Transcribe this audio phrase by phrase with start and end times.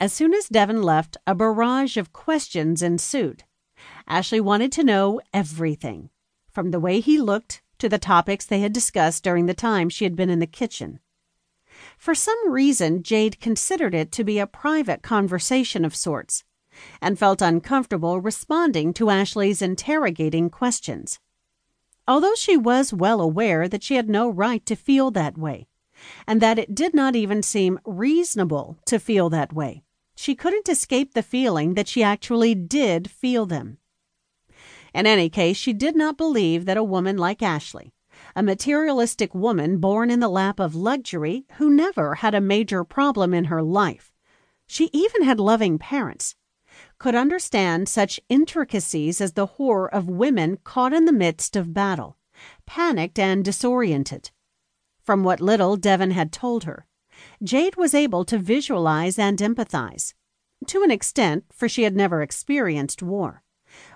[0.00, 3.42] As soon as Devon left, a barrage of questions ensued.
[4.06, 6.10] Ashley wanted to know everything,
[6.50, 10.04] from the way he looked to the topics they had discussed during the time she
[10.04, 11.00] had been in the kitchen.
[11.96, 16.44] For some reason, Jade considered it to be a private conversation of sorts
[17.02, 21.18] and felt uncomfortable responding to Ashley's interrogating questions.
[22.06, 25.66] Although she was well aware that she had no right to feel that way,
[26.26, 29.82] and that it did not even seem reasonable to feel that way,
[30.18, 33.78] she couldn't escape the feeling that she actually did feel them.
[34.92, 37.92] In any case, she did not believe that a woman like Ashley,
[38.34, 43.32] a materialistic woman born in the lap of luxury who never had a major problem
[43.32, 44.12] in her life,
[44.66, 46.34] she even had loving parents,
[46.98, 52.16] could understand such intricacies as the horror of women caught in the midst of battle,
[52.66, 54.32] panicked and disoriented.
[55.00, 56.88] From what little Devon had told her,
[57.42, 60.14] Jade was able to visualize and empathize,
[60.66, 63.42] to an extent, for she had never experienced war,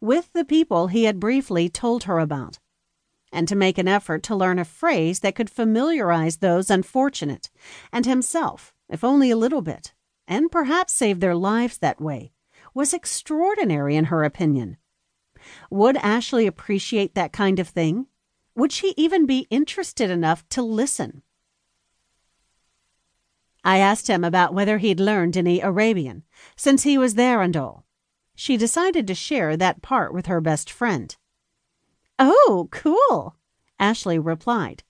[0.00, 2.58] with the people he had briefly told her about,
[3.32, 7.50] and to make an effort to learn a phrase that could familiarize those unfortunate
[7.92, 9.94] and himself, if only a little bit,
[10.26, 12.32] and perhaps save their lives that way,
[12.74, 14.76] was extraordinary in her opinion.
[15.70, 18.06] Would Ashley appreciate that kind of thing?
[18.56, 21.22] Would she even be interested enough to listen?
[23.68, 26.24] I asked him about whether he'd learned any Arabian
[26.56, 27.84] since he was there and all.
[28.34, 31.14] She decided to share that part with her best friend.
[32.18, 33.36] Oh, cool,
[33.78, 34.84] Ashley replied,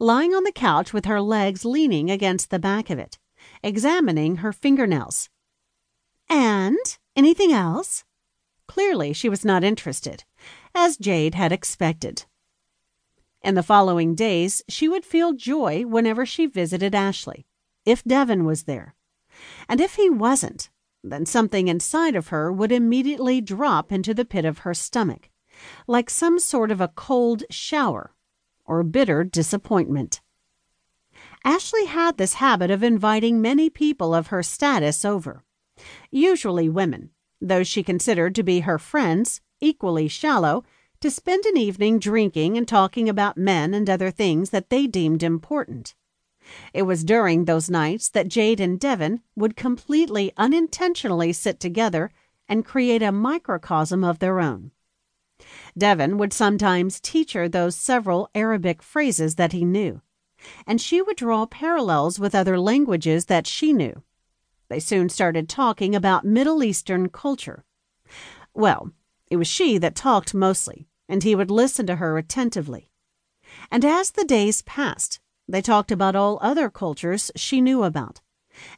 [0.00, 3.16] lying on the couch with her legs leaning against the back of it,
[3.62, 5.28] examining her fingernails.
[6.28, 8.02] And anything else?
[8.66, 10.24] Clearly, she was not interested,
[10.74, 12.24] as Jade had expected.
[13.40, 17.46] In the following days, she would feel joy whenever she visited Ashley
[17.86, 18.94] if Devon was there.
[19.68, 20.68] And if he wasn't,
[21.02, 25.30] then something inside of her would immediately drop into the pit of her stomach,
[25.86, 28.14] like some sort of a cold shower
[28.64, 30.20] or bitter disappointment.
[31.44, 35.44] Ashley had this habit of inviting many people of her status over,
[36.10, 37.10] usually women,
[37.40, 40.64] those she considered to be her friends, equally shallow,
[41.00, 45.22] to spend an evening drinking and talking about men and other things that they deemed
[45.22, 45.94] important.
[46.72, 52.10] It was during those nights that Jade and Devon would completely unintentionally sit together
[52.48, 54.70] and create a microcosm of their own.
[55.76, 60.00] Devon would sometimes teach her those several Arabic phrases that he knew,
[60.66, 64.02] and she would draw parallels with other languages that she knew.
[64.68, 67.64] They soon started talking about Middle Eastern culture.
[68.54, 68.92] Well,
[69.30, 72.90] it was she that talked mostly, and he would listen to her attentively.
[73.70, 78.20] And as the days passed, they talked about all other cultures she knew about,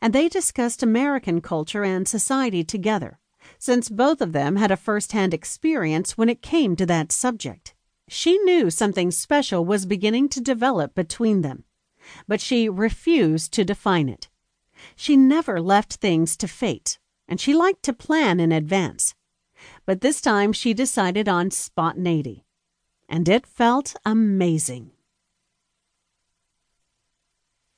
[0.00, 3.18] and they discussed American culture and society together,
[3.58, 7.74] since both of them had a first hand experience when it came to that subject.
[8.08, 11.64] She knew something special was beginning to develop between them,
[12.26, 14.28] but she refused to define it.
[14.96, 19.14] She never left things to fate, and she liked to plan in advance.
[19.84, 22.44] But this time she decided on spontaneity,
[23.08, 24.92] and it felt amazing.